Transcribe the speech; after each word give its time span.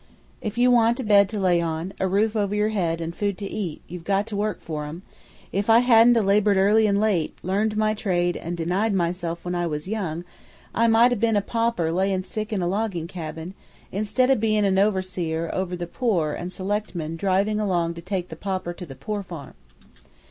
"If 0.41 0.57
you 0.57 0.71
want 0.71 0.99
a 0.99 1.03
bed 1.03 1.29
to 1.29 1.39
lay 1.39 1.61
on, 1.61 1.93
a 1.99 2.07
roof 2.07 2.35
over 2.35 2.55
your 2.55 2.69
head, 2.69 3.01
an' 3.03 3.11
food 3.11 3.37
to 3.37 3.45
eat, 3.45 3.83
you've 3.87 4.03
got 4.03 4.25
to 4.27 4.35
work 4.35 4.59
for 4.59 4.85
em. 4.85 5.03
If 5.51 5.69
I 5.69 5.77
hadn't 5.81 6.17
a' 6.17 6.23
labored 6.23 6.57
early 6.57 6.87
an' 6.87 6.95
late, 6.99 7.37
learned 7.43 7.77
my 7.77 7.93
trade, 7.93 8.35
an' 8.35 8.55
denied 8.55 8.95
myself 8.95 9.45
when 9.45 9.53
I 9.53 9.67
was 9.67 9.87
young, 9.87 10.23
I 10.73 10.87
might 10.87 11.13
a' 11.13 11.17
be'n 11.17 11.35
a 11.35 11.41
pauper 11.43 11.91
layin' 11.91 12.23
sick 12.23 12.51
in 12.51 12.63
a 12.63 12.67
loggin' 12.67 13.05
cabin, 13.05 13.53
stead 14.01 14.31
o' 14.31 14.35
bein' 14.35 14.65
an 14.65 14.79
overseer 14.79 15.51
o' 15.53 15.65
the 15.65 15.85
poor 15.85 16.33
an' 16.33 16.49
selectman 16.49 17.15
drivin' 17.15 17.59
along 17.59 17.93
to 17.93 18.01
take 18.01 18.29
the 18.29 18.35
pauper 18.35 18.73
to 18.73 18.87
the 18.87 18.95
poor 18.95 19.21
farm." 19.21 19.53